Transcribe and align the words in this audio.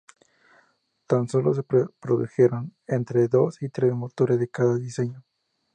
Tan 1.05 1.27
sólo 1.29 1.53
se 1.53 1.61
produjeron 1.61 2.75
entre 2.87 3.27
dos 3.27 3.61
y 3.61 3.69
tres 3.69 3.93
motores 3.93 4.39
de 4.39 4.49
cada 4.49 4.79
diseño. 4.79 5.23